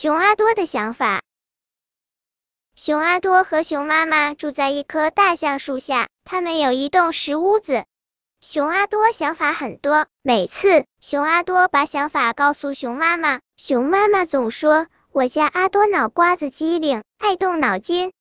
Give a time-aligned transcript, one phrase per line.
[0.00, 1.20] 熊阿多的想法。
[2.74, 7.84] 熊阿多和熊妈妈住在一棵大橡树下，他们有一栋石屋子。
[8.40, 18.14] 熊阿多想法很多，每次熊阿多把想法告诉熊妈妈，熊妈妈总说：“我家阿多脑瓜子机灵，爱动脑筋。”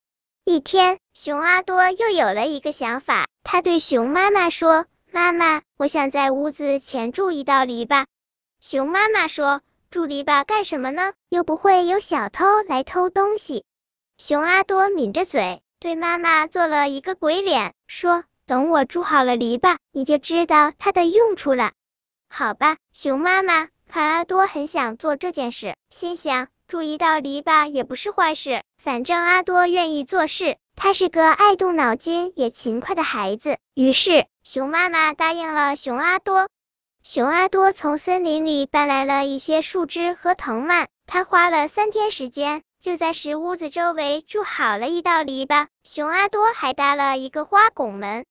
[0.43, 8.05] 一天，熊阿多又有了一个想法，他对熊妈妈说：“妈妈，我想在屋子前筑一道篱笆。”
[8.59, 9.61] 熊妈妈说
[9.91, 11.13] ：“筑篱笆干什么呢？
[11.29, 13.63] 又不会有小偷来偷东西。”
[14.18, 21.71] 熊阿多抿着嘴，对妈妈做了一个鬼脸，说：“等我筑好了篱笆，你就知道它的用处了。”
[22.29, 33.58] 好吧，熊妈妈看阿多很想做这件事，心想筑一道篱笆也不是坏事，反正阿多愿意做事，他是个爱动脑筋也勤快的孩子。
[33.73, 36.47] 于是，熊妈妈答应了熊阿多。
[37.02, 42.61] 熊阿多从森林里搬来了一些树枝和藤蔓，他花了三天时间。
[42.81, 48.25] 就在石屋子周围筑好了一道篱笆，熊阿多还搭了一个花拱门。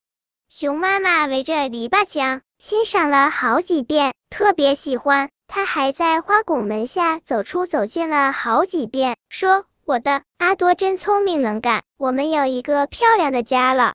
[0.48, 5.28] 熊妈妈围着篱笆墙欣赏了好几遍，特别喜欢。
[5.48, 13.94] 她还在花拱门下走出走进了好几遍，说：“我的阿多真聪明能干，我们有一个漂亮的家了。”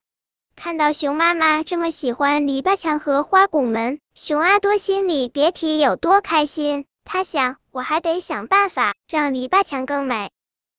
[0.63, 6.85] 看到熊妈妈这么喜欢篱笆墙和花拱门，熊阿多心里别提有多开心。
[7.03, 10.31] 他想，我还得想办法让篱笆墙更美。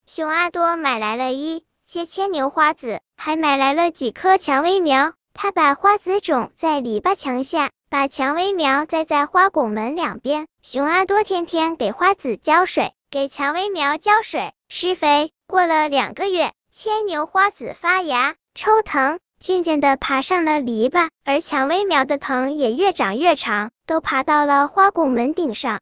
[0.07, 5.13] 熊阿多买来了一些牵牛花籽，还买来了几棵蔷薇苗。
[5.35, 10.47] 他把花籽种在篱笆墙下，把蔷薇苗栽在花拱门两边。
[10.63, 15.31] 熊阿多天天给花籽浇水，给蔷薇苗浇水、施肥。
[15.47, 25.81] 过了两个月，牵牛花籽发芽、抽藤，渐渐的爬上了篱笆，而蔷薇苗的藤也越长越长，都爬到了花拱门顶上。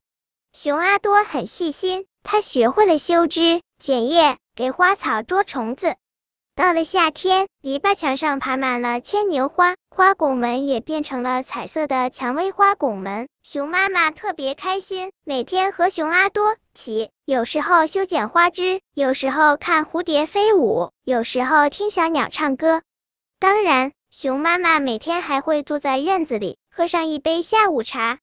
[0.52, 3.60] 熊阿多很细心，他学会了修枝。
[3.78, 5.94] 剪叶，给花草捉虫子。
[6.56, 13.28] 到了夏天，篱笆墙上爬满了牵牛花，花拱门也变成了彩色的蔷薇花拱门。
[13.44, 22.82] 熊妈妈特别开心，每天和熊阿多起，有时候修剪花枝，有时候看蝴蝶飞舞，有时候听小鸟唱歌。
[23.42, 28.20] 当然，熊妈妈每天还会坐在院子里，喝上一杯下午茶。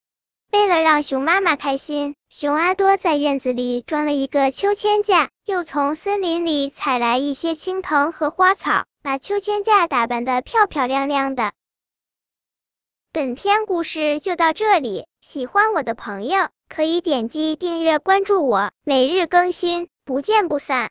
[0.49, 11.51] 为了让熊妈妈开心，熊阿多在院子里装了一个秋千架，又从森林里采来一些青藤和花草，把秋千架打扮的漂漂亮亮的。
[13.11, 20.87] 本篇故事就到这里，喜欢我的朋友可以点击订阅关注我，每日更新，不见不散。